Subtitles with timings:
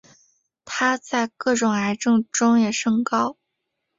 [0.65, 3.37] 它在各种癌症中也升高。